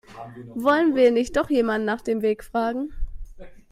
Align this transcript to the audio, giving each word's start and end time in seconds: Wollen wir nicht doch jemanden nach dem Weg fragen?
Wollen 0.55 0.95
wir 0.95 1.11
nicht 1.11 1.37
doch 1.37 1.51
jemanden 1.51 1.85
nach 1.85 2.01
dem 2.01 2.23
Weg 2.23 2.43
fragen? 2.43 2.91